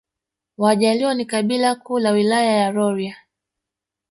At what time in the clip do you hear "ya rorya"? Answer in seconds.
2.51-3.15